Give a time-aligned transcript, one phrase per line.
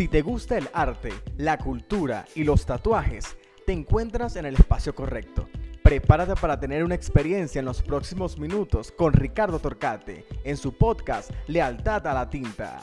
[0.00, 4.94] Si te gusta el arte, la cultura y los tatuajes, te encuentras en el espacio
[4.94, 5.46] correcto.
[5.82, 11.30] Prepárate para tener una experiencia en los próximos minutos con Ricardo Torcate en su podcast
[11.48, 12.80] Lealtad a la Tinta.